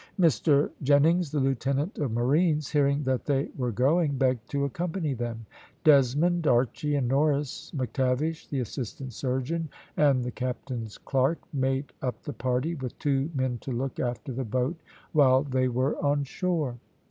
Mr 0.19 0.71
Jennings, 0.81 1.29
the 1.29 1.39
lieutenant 1.39 1.99
of 1.99 2.11
marines, 2.11 2.71
hearing 2.71 3.03
that 3.03 3.23
they 3.25 3.49
were 3.55 3.71
going, 3.71 4.17
begged 4.17 4.49
to 4.49 4.65
accompany 4.65 5.13
them. 5.13 5.45
Desmond, 5.83 6.47
Archy, 6.47 6.95
and 6.95 7.07
Norris, 7.07 7.71
McTavish, 7.75 8.49
the 8.49 8.61
assistant 8.61 9.13
surgeon, 9.13 9.69
and 9.95 10.23
the 10.23 10.31
captain's 10.31 10.97
clerk, 10.97 11.37
made 11.53 11.93
up 12.01 12.19
the 12.23 12.33
party, 12.33 12.73
with 12.73 12.97
two 12.97 13.29
men 13.35 13.59
to 13.59 13.71
look 13.71 13.99
after 13.99 14.31
the 14.33 14.43
boat 14.43 14.81
while 15.11 15.43
they 15.43 15.67
were 15.67 15.95
on 16.03 16.23
shore. 16.23 16.77